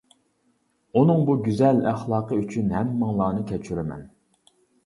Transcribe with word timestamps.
ئۇنىڭ 1.01 1.19
بۇ 1.27 1.35
گۈزەل 1.47 1.83
ئەخلاقى 1.91 2.39
ئۈچۈن 2.39 2.75
ھەممىڭلارنى 2.79 3.47
كەچۈرىمەن. 3.53 4.05